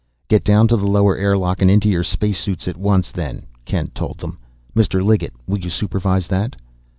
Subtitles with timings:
[0.29, 3.93] "Get down to the lower airlock and into your space suits at once, then," Kent
[3.93, 4.39] told them.
[4.75, 5.03] "Mr.
[5.05, 6.55] Liggett, will you supervise that?"